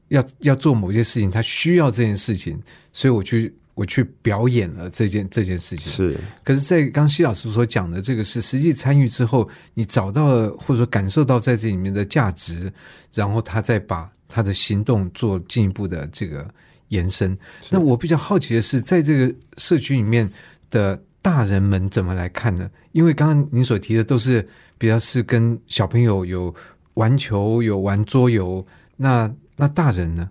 [0.09, 2.59] 要要做某些事情，他需要这件事情，
[2.93, 5.91] 所以我去我去表演了这件这件事情。
[5.91, 12.71] 是，可是，在刚西老师所讲的这个是实际参与之后，你找到了或者说感受到在这里面的价值，
[13.13, 16.47] 然后他再把他的行动做进一步的这个
[16.89, 17.37] 延伸。
[17.69, 20.29] 那我比较好奇的是，在这个社区里面
[20.69, 21.01] 的。
[21.19, 22.71] 大人们怎么来看呢？
[22.93, 26.53] 因为刚刚您所提的都是比较是跟小朋友有
[26.93, 28.65] 玩球、有玩桌游，
[28.95, 30.29] 那那大人呢？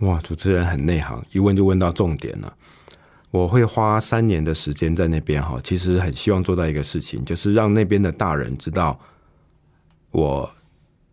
[0.00, 2.52] 哇，主持人很内行，一问就问到重点了。
[3.30, 8.98] 我会花三年的时间在那边哈，其实很希望做到一个事情，就是让那边的大人知道
[10.10, 10.50] 我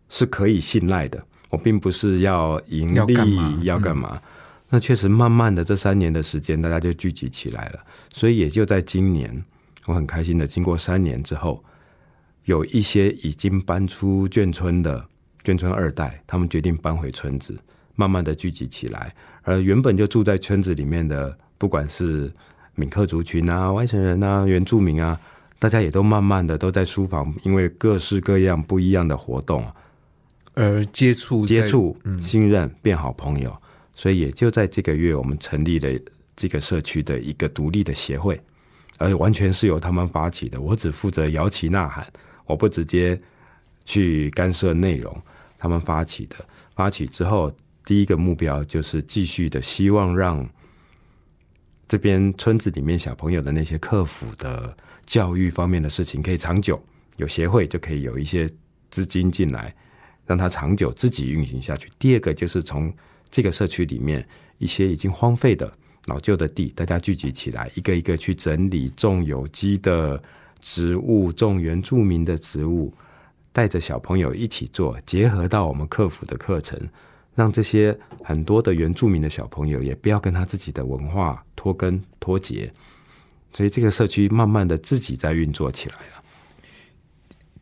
[0.08, 4.20] 是可以信赖的，我并不是要盈利要干嘛。
[4.68, 7.80] 那确实，慢慢的这三年的时间，大家就聚集起来了。
[8.14, 9.44] 所以也就在今年，
[9.86, 11.62] 我很开心的，经过三年之后，
[12.46, 15.04] 有一些已经搬出眷村的
[15.44, 17.58] 眷村二代，他们决定搬回村子，
[17.94, 19.14] 慢慢的聚集起来。
[19.42, 22.32] 而原本就住在村子里面的，不管是
[22.74, 25.18] 闽客族群啊、外省人啊、原住民啊，
[25.58, 29.66] 大家也都慢慢的都在书房，因为各式各样不一样的活动，
[30.54, 33.54] 而接触接触、信任，变好朋友。
[33.94, 36.00] 所以也就在这个月，我们成立了
[36.34, 38.40] 这个社区的一个独立的协会，
[38.96, 40.60] 而完全是由他们发起的。
[40.60, 42.06] 我只负责摇旗呐喊，
[42.46, 43.20] 我不直接
[43.84, 45.14] 去干涉内容。
[45.62, 46.34] 他们发起的，
[46.74, 50.44] 发起之后，第一个目标就是继续的，希望让
[51.86, 56.82] 这边村子里面小朋友的那些客服的教育方面的事情可以长久。
[57.16, 58.48] 有协会就可以有一些
[58.90, 59.72] 资金进来，
[60.26, 61.88] 让它长久自己运行下去。
[61.96, 62.92] 第二个就是从
[63.30, 64.26] 这个社区里面
[64.58, 65.72] 一些已经荒废的
[66.06, 70.20] 老旧的地，大家聚集起来，一个一个去整理种有机的
[70.60, 72.92] 植物，种原住民的植物，
[73.52, 76.78] 带着小朋友一起做，结合到我们客服的课程，
[77.34, 82.72] 让这些很多的原住民的小朋友也不要跟他自己的文化脱根脱节，
[83.52, 86.22] 所以这个社区慢慢的自己在运作起来了。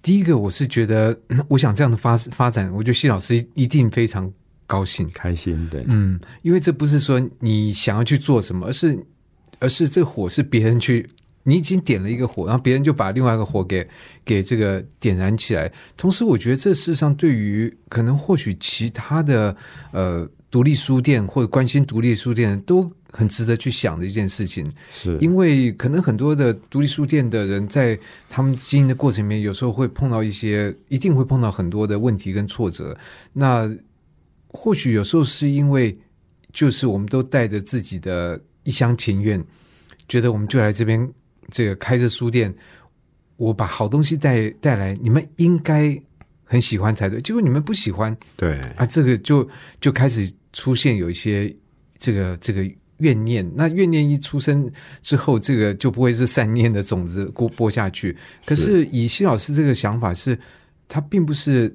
[0.02, 4.32] 第一个，我是觉得， 我想这样的发发展，我觉得谢老师一定非常。
[4.70, 9.04] 高兴、开心，对，嗯，因为这不是说你想要去做什么，而是，
[9.58, 11.04] 而是这火是别人去，
[11.42, 13.86] 你已经点了一个火，然后别人就把另外一个火给
[14.24, 15.70] 给这个点燃起来。
[15.96, 19.56] 同时，我觉得这事实上对于可能或许其他的
[19.92, 27.98] 呃独立书店或者关心独立书店都很值得去想的一件事情，是因为可能很多的独立书店的人在
[28.28, 32.96] 他们经营的过程里面，有时候会碰到一些，一定会碰到很多的问题跟挫折，
[33.32, 33.70] 那。
[34.52, 35.96] 或许有时候是因为，
[36.52, 39.40] 就是我们都带着自己的一厢情愿，
[40.08, 41.08] 觉得我们就来这边
[41.50, 42.54] 这个开着书店，
[43.36, 46.00] 我把好东西带带来，你们应该
[46.44, 47.20] 很喜欢才对。
[47.20, 49.48] 结果你们不喜欢，对啊，这个就
[49.80, 51.54] 就开始出现有一些
[51.98, 52.64] 这个这个
[52.98, 53.48] 怨念。
[53.54, 54.70] 那怨念一出生
[55.02, 58.16] 之后，这个就不会是善念的种子播播下去。
[58.46, 60.38] 可是以西老师这个想法是，
[60.88, 61.74] 他并不是。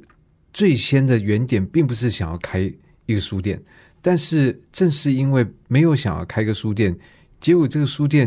[0.56, 2.62] 最先的原点并不是想要开
[3.08, 3.62] 一个书店，
[4.02, 6.98] 但是正是因为没有想要开个书店，
[7.42, 8.26] 结果这个书店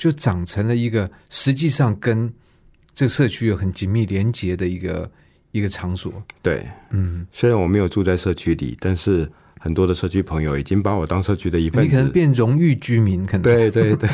[0.00, 2.32] 就长成了一个实际上跟
[2.94, 5.10] 这个社区有很紧密连接的一个
[5.52, 6.10] 一个场所。
[6.40, 14.08] 对，嗯，虽然我没有住在社区里，但是很多的社区朋友已经把我当社区的一份子，你可能变荣誉居民，可能对对对，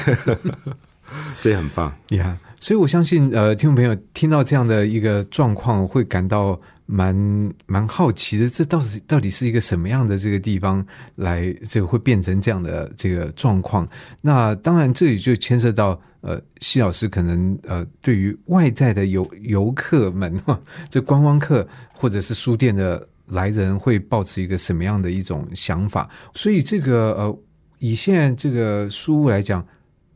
[1.41, 2.37] 这也很棒呀。
[2.59, 6.61] 所以我相信，呃，听众朋友听到这样的一个状况，会感到。
[6.87, 10.85] 蛮蛮好奇的，这到底到底是一个什么样的这个地方
[11.17, 13.87] 来，这个会变成这样的这个状况？
[14.23, 20.41] 那当然，这里就牵涉到呃，西老师可能呃，对于外在的游游客们，
[20.89, 26.09] 这观光客或者是书店的来人，会抱持一个什么样的一种想法？
[26.35, 27.39] 所以，这个呃，
[27.81, 29.65] 以现在这个书屋来讲，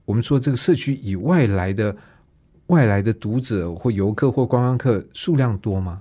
[0.05, 1.97] 我们说这个社区以外来的
[2.67, 5.99] 外来的读者或游客或观光客数量多吗？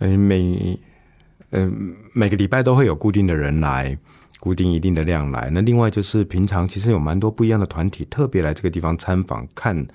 [0.00, 0.78] 嗯，每
[1.52, 3.96] 嗯每个礼拜都会有固定的人来，
[4.40, 5.48] 固定一定的量来。
[5.50, 9.86] 那另外就是平常其实有蛮多不一样的团体特别来这个地方参访、看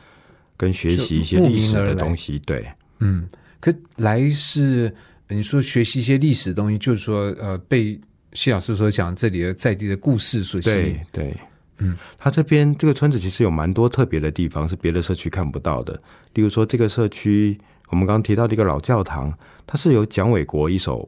[0.58, 2.40] 跟学习一些历史的东西。
[2.40, 2.66] 对，
[3.00, 3.28] 嗯。
[3.60, 4.94] 可来是
[5.28, 8.00] 你说学习一些历史的东西，就是说呃，被
[8.34, 11.24] 谢老师所讲这里的在地的故事所吸引对。
[11.24, 11.38] 对，
[11.80, 16.00] 嗯，他这边这个村子其实有蛮多特别的地方，是别的社区看不到的。
[16.36, 17.58] 例如说，这个社区
[17.90, 21.08] 我们刚刚提到的一个老教堂，它是由蒋纬国一手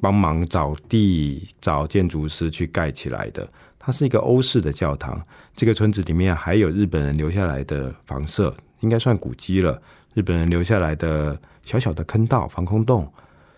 [0.00, 3.48] 帮忙找地、找建筑师去盖起来的。
[3.78, 5.20] 它是一个欧式的教堂。
[5.54, 9.80] 这个村子里面还有日本人留下来的房舍，应该算古迹了。
[10.14, 13.10] 日本人留下来的小小的坑道、防空洞，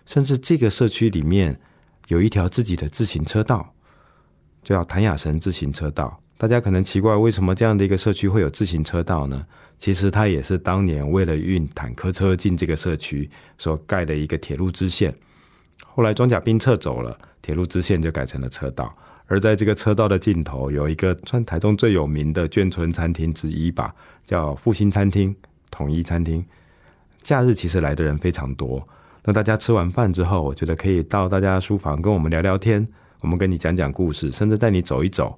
[0.05, 1.59] 甚至这个社区里面
[2.07, 3.73] 有一条自己的自行车道。
[4.63, 6.21] 叫谭雅神自行车道。
[6.41, 9.45] 大家可能奇怪，为什么这样的一个社区会有自行车道呢？
[9.77, 13.29] 其实它也是当年为了运坦克车进这个社区
[13.59, 15.13] 所盖的一个铁路支线。
[15.85, 18.91] 后来装甲兵撤走了，铁路支线就改成了车道。
[19.27, 23.93] 而在这个车道的尽头，有一个算台中最有名的眷村餐厅之一吧，
[24.25, 25.35] 叫复兴餐厅、
[25.69, 26.43] 统一餐厅。
[27.21, 28.81] 假日其实来的人非常多。
[29.25, 32.87] 那大家吃完饭之后，我觉得可以到大家书房跟我们聊聊天。
[33.19, 35.37] 我们跟你讲讲故事，甚至带你走一走。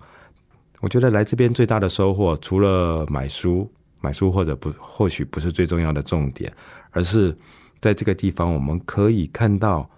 [0.83, 3.71] 我觉得来这边最大的收获，除了买书，
[4.01, 6.51] 买书或者不，或许不是最重要的重点，
[6.91, 7.33] 而是
[7.79, 9.89] 在这个地方，我们可以看到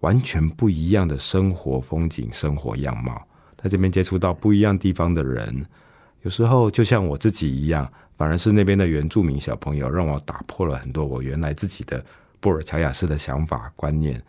[0.00, 3.22] 完全不一样的生活风景、生活样貌。
[3.54, 5.66] 在这边接触到不一样地方的人，
[6.22, 12.02] 有时候就像我自己一样，反而是那边的原住民小朋友，让我打破了很多我原来自己的
[12.40, 14.22] 布尔乔亚式的想法观念。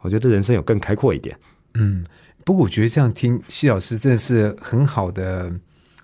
[0.00, 1.38] 我觉得人生有更开阔一点。
[1.74, 2.02] 嗯，
[2.46, 5.52] 不过我觉得这样听谢老师真的是很好的。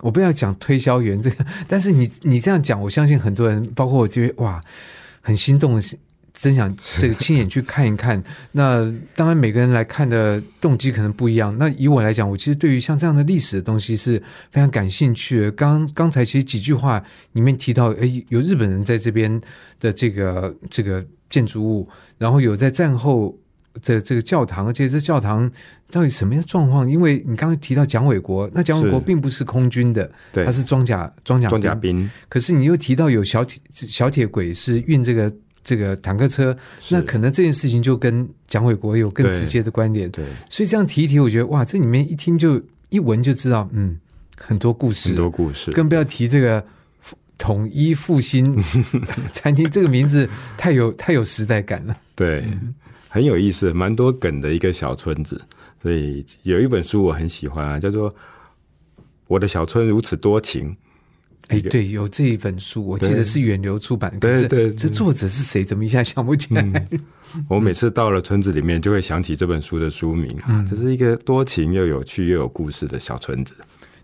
[0.00, 4.60] 我不要讲推销员这个，但是你你这样讲，我相信很多人，包括我，觉得哇，
[5.20, 5.80] 很心动，
[6.34, 8.20] 真想这个亲眼去看一看。
[8.50, 11.56] 那当然，每个人来看的动机可能不一样。
[11.56, 14.20] 那以我来讲，我其实对于像这样的历史的东西是
[14.50, 15.52] 非常感兴趣的。
[15.52, 17.00] 刚刚才其实几句话
[17.34, 19.40] 里面提到，诶，有日本人在这边
[19.78, 21.88] 的这个这个建筑物，
[22.18, 23.38] 然后有在战后。
[23.82, 25.50] 的这个教堂，而且这教堂
[25.90, 26.88] 到底什么样的状况？
[26.88, 32.10] 因为你刚刚提到蒋纬国，那蒋纬国并不是空军的，对，他是装甲装甲装甲兵。
[32.28, 35.32] 可是你又提到有小铁小铁轨是运这个
[35.64, 36.56] 这个坦克车，
[36.90, 40.10] 那可能这件事情就跟蒋纬国有更直接的关联。
[40.10, 42.60] 对，所以这样提一提，我觉得哇，这里面一听就
[42.90, 43.98] 一闻就知道，嗯，
[44.36, 46.62] 很多故事，很多故事，更不要提这个
[47.38, 48.54] 统一复兴
[49.32, 51.96] 餐厅这个名字太有太有时代感了。
[52.14, 52.44] 对。
[53.12, 55.38] 很有意思，蛮多梗的一个小村子，
[55.82, 58.10] 所以有一本书我很喜欢啊，叫做
[59.26, 60.70] 《我的小村如此多情》。
[61.48, 64.18] 哎，对，有这一本书，我记得是远流出版。
[64.18, 65.62] 对对，这作者是谁？
[65.62, 66.88] 怎么一下想不起来？
[67.48, 70.64] 我每次到了村子里面，就会想起这本书的书名啊。
[70.66, 73.52] 这是一个多情又有趣又有故事的小村子。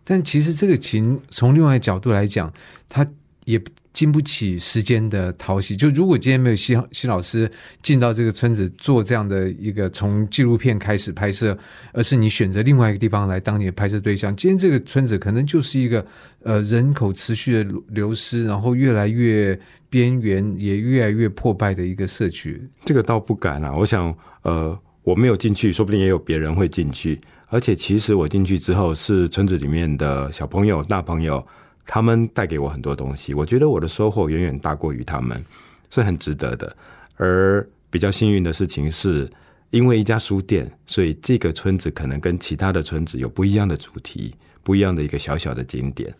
[0.04, 2.52] 但其实这个情，从另外角度来讲，
[2.90, 3.06] 它
[3.48, 3.62] 也。
[3.90, 5.76] 经不起时间的淘洗。
[5.76, 7.50] 就如果今天没有新新老师
[7.82, 11.58] 进到这个村子做这样的一个从纪录片开始拍摄，
[11.92, 16.06] 而是你选择另外一个地方来当你的拍摄对象，今天这个村子可能就是一个
[16.44, 19.58] 呃人口持续的流失，然后越来越
[19.90, 22.62] 边缘，也越来越破败的一个社区。
[22.84, 27.20] 这个倒不敢啊，我想呃我没有进去，说不定也有别人会进去。
[27.48, 31.44] 而且其实我进去之后，是村子里面的小朋友、大朋友。
[31.90, 35.42] 他们带给我很多东西，我觉得我的收获远远大过于他们，
[35.90, 36.76] 是很值得的。
[37.16, 39.26] 而比较幸运的事情是，
[39.70, 46.14] 因为一家书店，所以这个村子可能跟其他的村子有不一样的主题，不一样的一个小小的景点。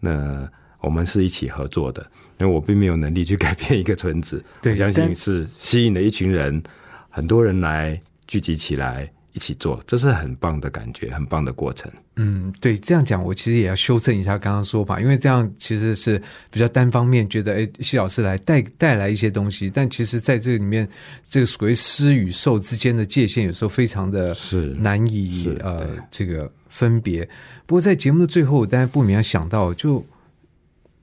[0.00, 0.50] 那
[0.80, 2.02] 我们是一起合作的，
[2.40, 6.60] 因为我并没有能力去改变一个村子，我相信是吸引了一群人，
[7.08, 9.08] 很多人来聚集起来。
[9.34, 11.90] 一起做，这是很棒的感觉，很棒的过程。
[12.16, 20.86] 嗯，对，这样讲我其实也要修正一下刚刚说法，因为这样其实是比较单方面觉得，哎，谢老师来带带来一些东西，但其实在这个里面，
[21.22, 27.26] 这个所谓施与受之间的界限，有时候非常的是难以呃这个分别。
[27.64, 30.04] 不过在节目的最后，大家不免要想到，就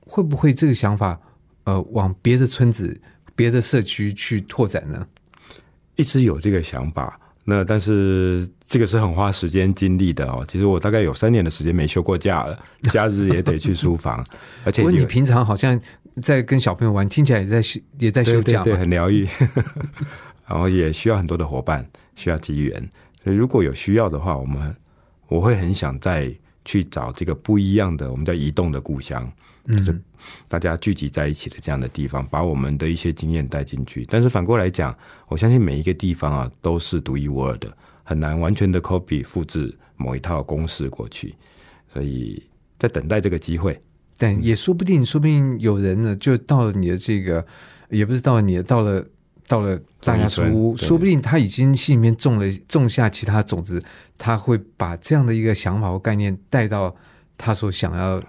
[0.01, 1.19] 会不会这个想法
[1.63, 2.95] 呃往别的村子、
[3.35, 5.07] 别的社区去拓展呢？
[5.95, 7.19] 一直有这个想法。
[7.49, 10.45] 那但是这个是很花时间精力的哦。
[10.47, 12.57] 其实我大概有三年的时间没休过假了，
[12.91, 14.23] 假日也得去书房。
[14.63, 15.79] 而且你平常好像
[16.21, 17.61] 在跟小朋友玩，听起来也在
[17.97, 19.27] 也在休假，对，很疗愈。
[20.47, 21.85] 然后也需要很多的伙伴，
[22.15, 22.89] 需要机缘。
[23.23, 24.75] 所以如果有需要的话，我们
[25.27, 26.31] 我会很想再
[26.63, 29.31] 去找这个不一样的，我们叫移动的故乡。
[29.77, 30.01] 就是
[30.47, 34.05] 大家聚集在一起的这样的地方，把我们的一些经验带进去。
[34.09, 34.97] 但是反过来讲，
[35.27, 37.71] 我相信每一个地方啊都是独一无二的，
[38.03, 41.35] 很难完全的 copy 复制某一套公式过去。
[41.93, 42.41] 所以
[42.77, 43.79] 在等待这个机会，
[44.17, 47.45] 但也说不定，说不定有人呢就到了你的这个
[47.89, 49.05] 也不是到了你的，到了
[49.47, 53.83] 到了大家书屋，说不定他已经心里面种了种下其他种子，
[54.17, 56.95] 他会把这样的一个想法或概念带到
[57.37, 58.21] 他所想要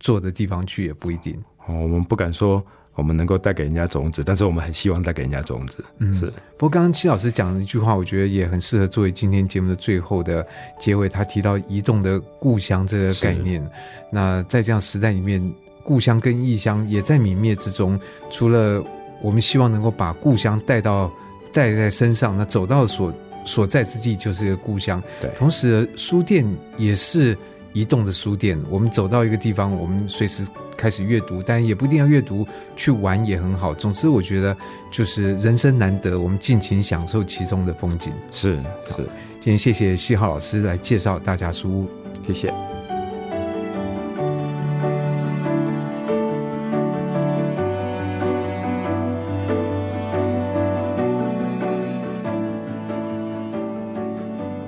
[0.00, 1.34] 做的地方去，也不一定。
[1.66, 5.84] 哦，我们不敢说我们能够带给人家种子，但是我们很希望带给人家种子。
[5.98, 6.26] 嗯是
[6.56, 10.46] 不过刚刚戚老师讲的一句话，我觉得也很适合作为今天节目的最后的
[10.78, 11.08] 结尾。
[11.08, 13.68] 他提到移动的故乡这个概念，
[14.10, 15.42] 那在这样时代里面，
[15.82, 17.98] 故乡跟异乡也在泯灭之中。
[18.30, 18.82] 除了
[19.20, 21.12] 我们希望能够把故乡带到
[21.52, 23.12] 带在身上，那走到所
[23.44, 25.02] 所在之地就是一个故乡。
[25.20, 26.46] 对同时书店
[26.78, 27.36] 也是
[27.76, 28.58] 移动的书店。
[28.70, 30.42] 我们走到一个地方，我们随时
[30.78, 33.74] 开始阅读，但也不一定要阅读，去玩也很好。
[33.74, 34.56] 总之，我觉得
[34.90, 38.14] 就是人生难得，我们尽情享受其中的风景。
[38.32, 38.56] 是
[38.96, 38.96] 是，
[39.40, 41.86] 今天谢谢西浩老师来介绍大家书屋。
[42.26, 42.50] 谢谢。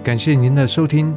[0.04, 1.16] 感谢您的收听。